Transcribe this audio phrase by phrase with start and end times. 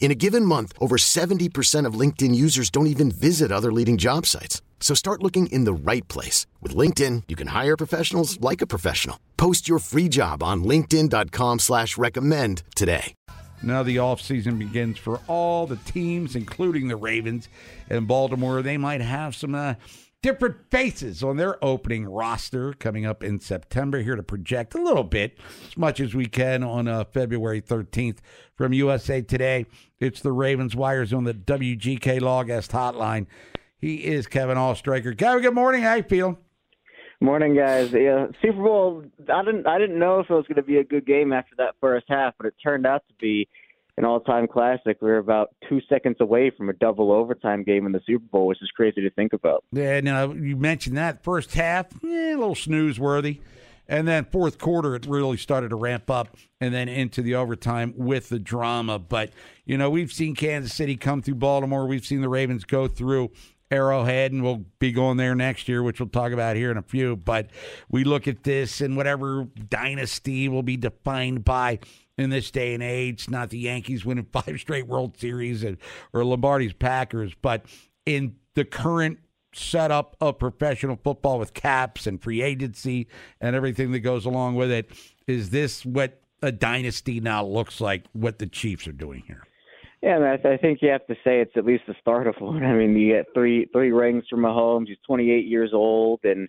[0.00, 4.24] In a given month, over 70% of LinkedIn users don't even visit other leading job
[4.24, 4.62] sites.
[4.80, 6.46] So start looking in the right place.
[6.62, 9.18] With LinkedIn, you can hire professionals like a professional.
[9.36, 13.14] Post your free job on linkedin.com slash recommend today.
[13.60, 17.48] Now the offseason begins for all the teams, including the Ravens
[17.90, 18.62] and Baltimore.
[18.62, 19.74] They might have some uh,
[20.22, 24.00] different faces on their opening roster coming up in September.
[24.02, 25.38] Here to project a little bit,
[25.68, 28.18] as much as we can, on uh, February 13th
[28.56, 29.66] from USA Today.
[30.00, 33.26] It's the Ravens Wires on the WGK Lawguest Hotline.
[33.78, 35.16] He is Kevin Oestreicher.
[35.16, 35.82] Kevin, good morning.
[35.82, 36.38] How you feeling?
[37.20, 37.92] Morning, guys.
[37.92, 39.04] Yeah, Super Bowl.
[39.32, 39.66] I didn't.
[39.66, 42.06] I didn't know if it was going to be a good game after that first
[42.08, 43.48] half, but it turned out to be
[43.98, 44.98] an all-time classic.
[45.02, 48.46] We were about two seconds away from a double overtime game in the Super Bowl,
[48.46, 49.64] which is crazy to think about.
[49.72, 53.40] Yeah, now you mentioned that first half, eh, a little snooze worthy.
[53.88, 57.92] And then fourth quarter, it really started to ramp up and then into the overtime
[57.96, 58.98] with the drama.
[58.98, 59.32] But,
[59.64, 61.86] you know, we've seen Kansas City come through Baltimore.
[61.86, 63.32] We've seen the Ravens go through
[63.70, 66.82] Arrowhead, and we'll be going there next year, which we'll talk about here in a
[66.82, 67.16] few.
[67.16, 67.48] But
[67.88, 71.80] we look at this and whatever dynasty will be defined by
[72.18, 75.78] in this day and age, not the Yankees winning five straight World Series and,
[76.12, 77.64] or Lombardi's Packers, but
[78.04, 79.18] in the current
[79.54, 83.08] setup of professional football with caps and free agency
[83.40, 84.90] and everything that goes along with it,
[85.26, 89.42] is this what a dynasty now looks like, what the Chiefs are doing here?
[90.02, 92.64] Yeah, I think you have to say it's at least the start of one.
[92.64, 94.86] I mean, you get three three rings from Mahomes.
[94.88, 96.48] He's 28 years old, and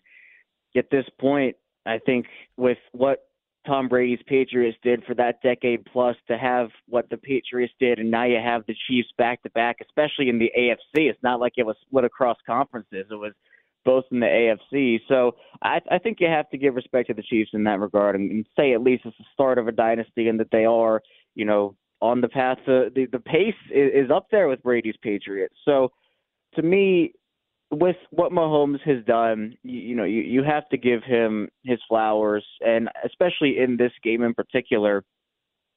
[0.78, 1.56] at this point,
[1.86, 2.28] I think
[2.58, 3.29] with what
[3.66, 8.10] Tom Brady's Patriots did for that decade plus to have what the Patriots did, and
[8.10, 11.10] now you have the Chiefs back to back, especially in the AFC.
[11.10, 13.34] It's not like it was split across conferences; it was
[13.86, 15.00] both in the AFC.
[15.08, 18.16] So I, I think you have to give respect to the Chiefs in that regard,
[18.16, 21.02] and, and say at least it's the start of a dynasty, and that they are,
[21.36, 24.98] you know, on the path to the the pace is, is up there with Brady's
[25.02, 25.56] Patriots.
[25.66, 25.92] So
[26.56, 27.14] to me,
[27.72, 31.80] with what Mahomes has done, you, you know, you, you have to give him his
[31.88, 35.04] flowers, and especially in this game in particular,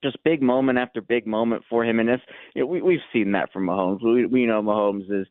[0.02, 2.00] just big moment after big moment for him.
[2.00, 2.20] And this,
[2.54, 4.02] you know, we we've seen that from Mahomes.
[4.02, 5.26] We we know Mahomes is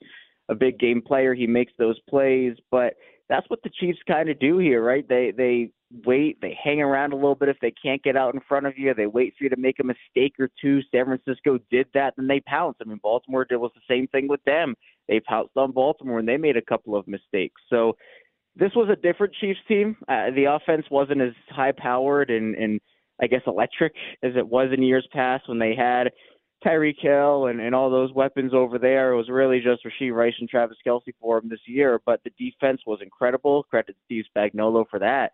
[0.50, 1.34] a big game player.
[1.34, 2.94] He makes those plays, but
[3.31, 5.08] that's what the Chiefs kind of do here, right?
[5.08, 5.72] They they
[6.06, 8.78] wait, they hang around a little bit if they can't get out in front of
[8.78, 8.94] you.
[8.94, 10.81] They wait for you to make a mistake or two.
[10.92, 12.75] San Francisco did that, and they pounce.
[12.81, 14.75] I mean, Baltimore did was the same thing with them.
[15.08, 17.62] They pounced on Baltimore, and they made a couple of mistakes.
[17.69, 17.96] So
[18.58, 19.96] this was a different Chiefs team.
[20.09, 22.81] Uh, the offense wasn't as high powered and and
[23.22, 23.94] I guess electric
[24.24, 26.12] as it was in years past when they had
[26.66, 29.14] Tyreek Hill and, and all those weapons over there.
[29.14, 32.02] It was really just Rashee Rice and Travis Kelce for him this year.
[32.06, 33.64] But the defense was incredible.
[33.64, 35.32] Credit Steve Spagnuolo for that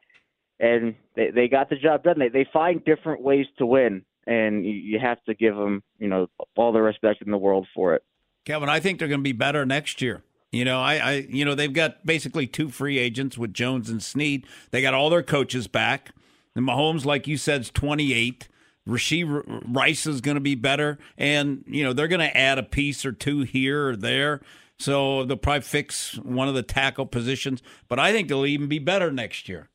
[0.59, 2.19] and they they got the job done.
[2.19, 6.07] They they find different ways to win, and you, you have to give them you
[6.07, 8.03] know all the respect in the world for it.
[8.45, 10.23] Kevin, I think they're going to be better next year.
[10.51, 14.01] You know, I, I, you know, they've got basically two free agents with Jones and
[14.01, 14.47] Snead.
[14.71, 16.11] They got all their coaches back.
[16.55, 18.47] And Mahomes, like you said, is 28.
[18.87, 20.97] Rashee Rice is going to be better.
[21.17, 24.41] And, you know, they're going to add a piece or two here or there.
[24.79, 27.61] So they'll probably fix one of the tackle positions.
[27.87, 29.69] But I think they'll even be better next year.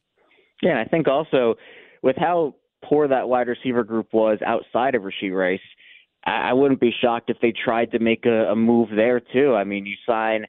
[0.63, 1.57] Yeah, and I think also
[2.03, 5.61] with how poor that wide receiver group was outside of Rashee Rice,
[6.25, 9.55] I wouldn't be shocked if they tried to make a, a move there too.
[9.57, 10.47] I mean, you sign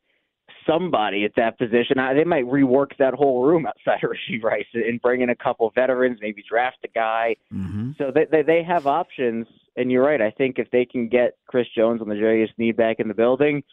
[0.68, 1.98] somebody at that position.
[1.98, 5.68] They might rework that whole room outside of Rashee Rice and bring in a couple
[5.68, 7.36] of veterans, maybe draft a guy.
[7.52, 7.73] Mm-hmm.
[7.98, 9.48] So they, they they have options.
[9.76, 10.22] And you're right.
[10.22, 13.16] I think if they can get Chris Jones on the Jarius Sneed back in the
[13.16, 13.64] building,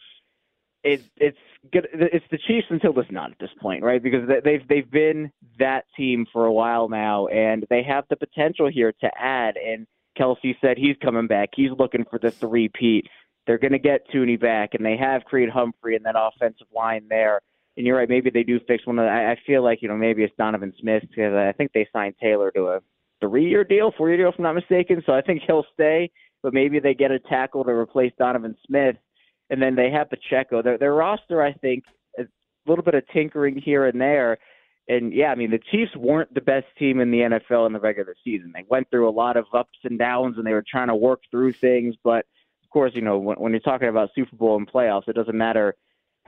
[0.83, 1.37] it it's
[1.71, 1.87] good.
[1.93, 4.01] It's the Chiefs until it's not at this point, right?
[4.01, 8.67] Because they've they've been that team for a while now, and they have the potential
[8.67, 9.57] here to add.
[9.57, 9.85] And
[10.19, 11.49] Kelce said he's coming back.
[11.55, 13.07] He's looking for the three-peat.
[13.47, 17.05] They're going to get Thuney back, and they have Creed Humphrey and that offensive line
[17.09, 17.41] there.
[17.77, 18.09] And you're right.
[18.09, 19.05] Maybe they do fix one of.
[19.05, 22.15] The, I feel like you know maybe it's Donovan Smith because I think they signed
[22.21, 22.79] Taylor to a
[23.21, 25.01] three year deal, four year deal, if I'm not mistaken.
[25.05, 26.11] So I think he'll stay,
[26.43, 28.97] but maybe they get a tackle to replace Donovan Smith,
[29.49, 30.61] and then they have Pacheco.
[30.61, 31.83] Their their roster, I think,
[32.19, 32.23] a
[32.65, 34.37] little bit of tinkering here and there.
[34.87, 37.79] And yeah, I mean the Chiefs weren't the best team in the NFL in the
[37.79, 38.51] regular season.
[38.53, 41.21] They went through a lot of ups and downs, and they were trying to work
[41.29, 41.95] through things.
[42.03, 42.25] But
[42.63, 45.37] of course, you know when, when you're talking about Super Bowl and playoffs, it doesn't
[45.37, 45.75] matter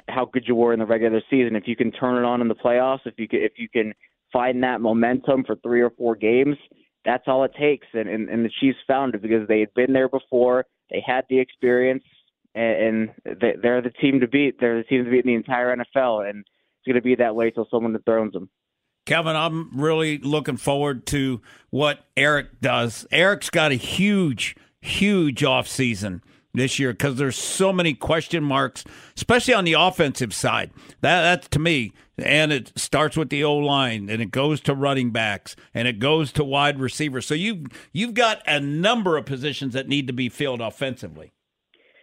[0.09, 1.55] how good you were in the regular season.
[1.55, 3.93] If you can turn it on in the playoffs, if you can, if you can
[4.31, 6.57] find that momentum for three or four games,
[7.05, 7.87] that's all it takes.
[7.93, 10.65] And, and, and the Chiefs found it because they had been there before.
[10.89, 12.03] They had the experience,
[12.55, 14.59] and, and they, they're the team to beat.
[14.59, 17.35] They're the team to beat in the entire NFL, and it's going to be that
[17.35, 18.49] way till someone dethrones them.
[19.05, 21.41] Kevin, I'm really looking forward to
[21.71, 23.05] what Eric does.
[23.11, 26.21] Eric's got a huge, huge off season
[26.53, 28.83] this year because there's so many question marks,
[29.15, 30.71] especially on the offensive side.
[31.01, 34.73] That that's to me, and it starts with the O line, and it goes to
[34.73, 37.25] running backs, and it goes to wide receivers.
[37.25, 41.31] So you you've got a number of positions that need to be filled offensively.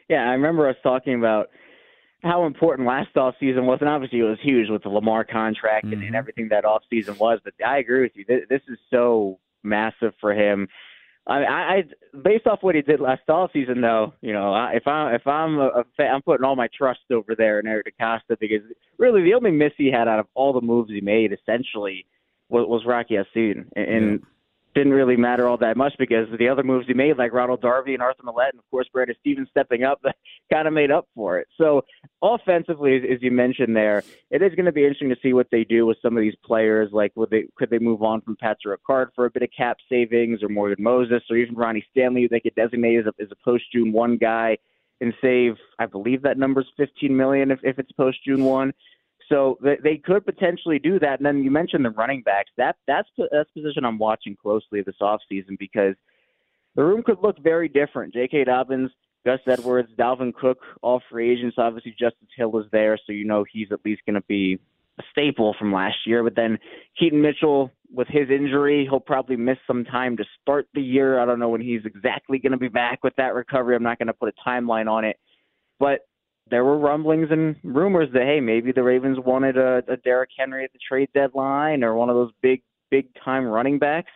[0.08, 1.50] Yeah, I remember us talking about
[2.22, 5.86] how important last off season was, and obviously it was huge with the Lamar contract
[5.86, 5.94] mm-hmm.
[5.94, 6.16] and, and mm-hmm.
[6.16, 7.38] everything that off season was.
[7.44, 8.24] But I agree with you.
[8.26, 10.68] This, this is so massive for him.
[11.26, 11.84] I, I
[12.24, 15.58] based off what he did last off season, though, you know, if I if I'm
[15.58, 18.62] a, a fan, I'm putting all my trust over there in Eric DeCosta because
[18.98, 22.06] really the only miss he had out of all the moves he made essentially
[22.48, 24.22] was, was Rock Ya-Sin, and, and
[24.74, 27.94] didn't really matter all that much because the other moves he made, like Ronald Darby
[27.94, 30.00] and Arthur Maulet, and of course Brandon Stephens stepping up,
[30.52, 31.48] kind of made up for it.
[31.58, 31.82] So
[32.22, 35.48] offensively, as, as you mentioned there, it is going to be interesting to see what
[35.50, 36.90] they do with some of these players.
[36.92, 39.78] Like, would they could they move on from Patrick Ricard for a bit of cap
[39.88, 43.44] savings, or Morgan Moses, or even Ronnie Stanley, they could designate as a, as a
[43.44, 44.56] post June one guy
[45.00, 48.72] and save, I believe that number's 15 million if, if it's post June one.
[49.30, 51.20] So they could potentially do that.
[51.20, 52.50] And then you mentioned the running backs.
[52.56, 55.94] That that's that's position I'm watching closely this offseason because
[56.74, 58.12] the room could look very different.
[58.12, 58.44] J.K.
[58.44, 58.90] Dobbins,
[59.24, 61.56] Gus Edwards, Dalvin Cook, all free agents.
[61.58, 64.58] Obviously, Justice Hill is there, so you know he's at least going to be
[64.98, 66.24] a staple from last year.
[66.24, 66.58] But then
[66.98, 71.20] Keaton Mitchell, with his injury, he'll probably miss some time to start the year.
[71.20, 73.76] I don't know when he's exactly going to be back with that recovery.
[73.76, 75.18] I'm not going to put a timeline on it.
[75.78, 76.00] But
[76.50, 80.64] there were rumblings and rumors that hey, maybe the Ravens wanted a, a Derrick Henry
[80.64, 84.10] at the trade deadline or one of those big big time running backs.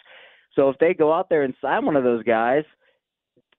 [0.55, 2.65] So if they go out there and sign one of those guys,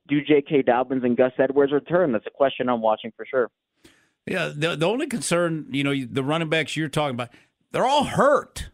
[0.07, 0.61] do J.K.
[0.61, 2.11] Dobbins and Gus Edwards return?
[2.11, 3.49] That's a question I'm watching for sure.
[4.25, 7.29] Yeah, the the only concern, you know, the running backs you're talking about,
[7.71, 8.69] they're all hurt.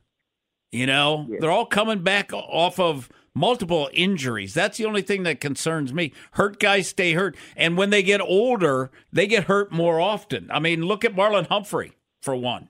[0.72, 1.38] You know, yeah.
[1.42, 4.54] they're all coming back off of multiple injuries.
[4.54, 6.14] That's the only thing that concerns me.
[6.34, 7.36] Hurt guys stay hurt.
[7.56, 10.50] And when they get older, they get hurt more often.
[10.52, 12.70] I mean, look at Marlon Humphrey, for one.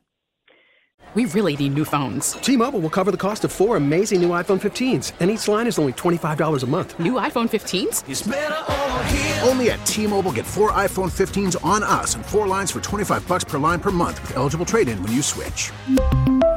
[1.14, 2.34] We really need new phones.
[2.34, 5.68] T Mobile will cover the cost of four amazing new iPhone 15s, and each line
[5.68, 6.98] is only $25 a month.
[7.00, 9.46] New iPhone 15s?
[9.46, 13.28] Only at T Mobile get four iPhone 15s on us and four lines for 25
[13.28, 15.74] bucks per line per month with eligible trade in when you switch.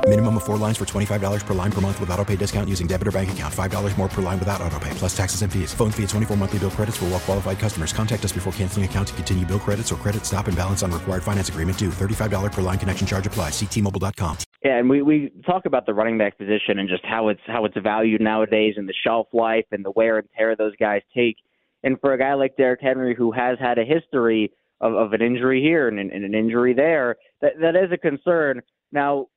[0.07, 2.87] Minimum of four lines for $25 per line per month with auto pay discount using
[2.87, 3.53] debit or bank account.
[3.53, 5.73] $5 more per line without auto pay, plus taxes and fees.
[5.73, 7.95] Phone fee at 24 monthly bill credits for all well qualified customers.
[7.95, 10.93] Contact us before canceling account to continue bill credits or credit stop and balance on
[10.93, 11.89] required finance agreement due.
[11.89, 13.49] $35 per line connection charge apply.
[13.49, 14.37] Ctmobile.com.
[14.63, 17.65] Yeah, and we, we talk about the running back position and just how it's how
[17.65, 21.37] it's valued nowadays and the shelf life and the wear and tear those guys take.
[21.83, 25.23] And for a guy like Derrick Henry who has had a history of, of an
[25.23, 28.61] injury here and, and an injury there, that that is a concern.
[28.93, 29.29] Now,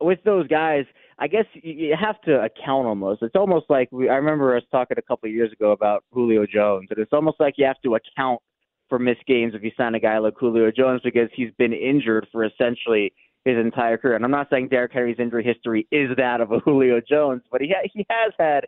[0.00, 0.84] with those guys,
[1.18, 3.22] I guess you have to account almost.
[3.22, 6.46] It's almost like we, I remember us talking a couple of years ago about Julio
[6.46, 8.40] Jones, and it's almost like you have to account
[8.88, 12.26] for missed games if you sign a guy like Julio Jones because he's been injured
[12.32, 13.12] for essentially
[13.44, 14.16] his entire career.
[14.16, 17.60] And I'm not saying Derrick Henry's injury history is that of a Julio Jones, but
[17.60, 18.66] he ha- he has had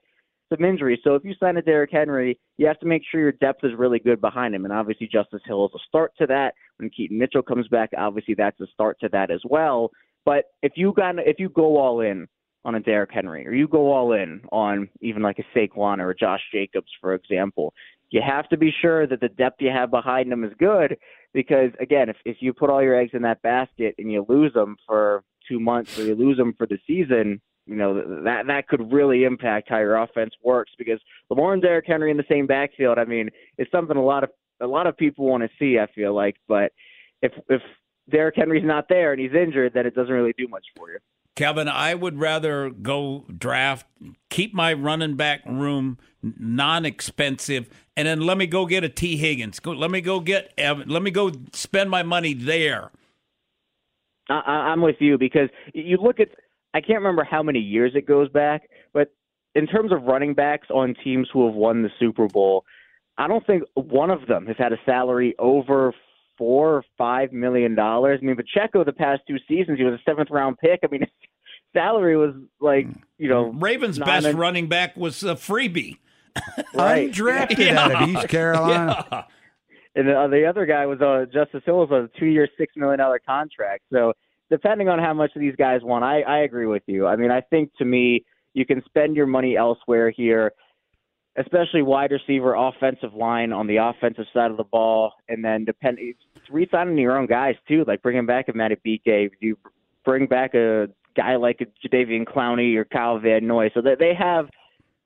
[0.52, 1.00] some injuries.
[1.02, 3.72] So if you sign a Derrick Henry, you have to make sure your depth is
[3.76, 4.64] really good behind him.
[4.64, 6.54] And obviously Justice Hill is a start to that.
[6.76, 9.90] When Keaton Mitchell comes back, obviously that's a start to that as well.
[10.24, 12.28] But if you got if you go all in
[12.64, 16.10] on a Derrick Henry, or you go all in on even like a Saquon or
[16.10, 17.74] a Josh Jacobs, for example,
[18.10, 20.96] you have to be sure that the depth you have behind them is good.
[21.34, 24.52] Because again, if if you put all your eggs in that basket and you lose
[24.52, 28.68] them for two months or you lose them for the season, you know that that
[28.68, 30.72] could really impact how your offense works.
[30.78, 31.00] Because
[31.30, 34.30] Lamar and Derrick Henry in the same backfield, I mean, it's something a lot of
[34.60, 35.78] a lot of people want to see.
[35.78, 36.72] I feel like, but
[37.22, 37.62] if if
[38.10, 40.98] Derrick Henry's not there and he's injured, then it doesn't really do much for you.
[41.34, 43.86] Kevin, I would rather go draft,
[44.28, 49.58] keep my running back room non-expensive, and then let me go get a Tee Higgins.
[49.58, 50.88] Go, let me go get Evan.
[50.88, 52.90] Let me go spend my money there.
[54.28, 54.34] I,
[54.70, 56.28] I'm with you because you look at.
[56.74, 59.12] I can't remember how many years it goes back, but
[59.54, 62.64] in terms of running backs on teams who have won the Super Bowl,
[63.18, 65.92] I don't think one of them has had a salary over
[66.38, 68.20] four or five million dollars.
[68.22, 70.80] I mean, Pacheco the past two seasons he was a seventh round pick.
[70.82, 71.10] I mean, his
[71.72, 72.86] salary was like
[73.18, 75.98] you know Ravens' best nine- running back was a freebie.
[76.74, 77.10] Right.
[77.12, 77.80] Undrafted Yeah.
[77.84, 79.06] out of East Carolina.
[79.12, 79.22] Yeah.
[79.94, 82.74] and the, uh, the other guy was uh, Justice Hill was on a two-year, six
[82.76, 83.82] million dollar contract.
[83.92, 84.14] So
[84.50, 87.06] depending on how much these guys want, I, I agree with you.
[87.06, 88.24] I mean, I think to me,
[88.54, 90.52] you can spend your money elsewhere here,
[91.36, 95.98] especially wide receiver, offensive line on the offensive side of the ball, and then depend
[96.00, 96.18] it's
[96.50, 99.30] re-signing your own guys too, like bringing back a Matty BK.
[99.40, 99.56] You
[100.04, 104.14] bring back a guy like a Jadeveon Clowney or Kyle Van Noy, so that they
[104.14, 104.46] have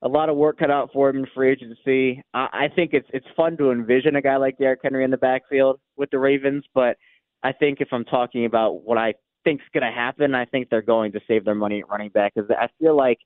[0.02, 2.23] a lot of work cut out for him in free agency.
[2.35, 5.16] I, I think it's it's fun to envision a guy like Derrick Henry in the
[5.16, 6.97] backfield with the Ravens, but
[7.42, 9.14] I think if I'm talking about what I
[9.45, 12.35] think's going to happen, I think they're going to save their money at running back
[12.35, 13.18] because I feel like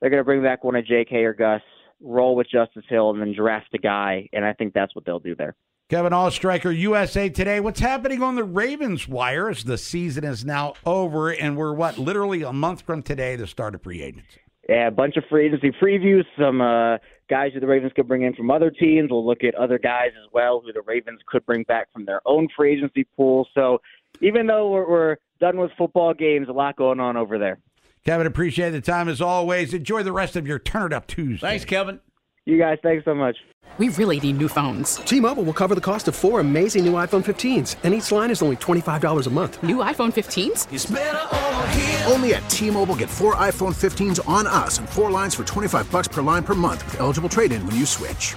[0.00, 1.16] they're going to bring back one of J.K.
[1.24, 1.62] or Gus,
[2.00, 5.18] roll with Justice Hill, and then draft a guy, and I think that's what they'll
[5.18, 5.54] do there.
[5.88, 7.60] Kevin Oestreicher, USA Today.
[7.60, 11.96] What's happening on the Ravens wire as the season is now over, and we're what
[11.96, 14.40] literally a month from today, the start of free agency.
[14.68, 16.98] Yeah, a bunch of free agency previews, some uh,
[17.30, 19.10] guys who the Ravens could bring in from other teams.
[19.12, 22.20] We'll look at other guys as well who the Ravens could bring back from their
[22.26, 23.46] own free agency pool.
[23.54, 23.80] So
[24.20, 27.60] even though we're, we're done with football games, a lot going on over there.
[28.06, 29.74] Kevin, appreciate the time as always.
[29.74, 31.44] Enjoy the rest of your Turn It Up Tuesday.
[31.44, 31.98] Thanks, Kevin.
[32.44, 33.36] You guys, thanks so much.
[33.78, 34.98] We really need new phones.
[34.98, 38.42] T-Mobile will cover the cost of four amazing new iPhone 15s, and each line is
[38.42, 39.60] only $25 a month.
[39.60, 42.08] New iPhone 15s?
[42.08, 46.06] Only at T-Mobile get four iPhone 15s on us and four lines for 25 bucks
[46.06, 48.36] per line per month with eligible trade-in when you switch.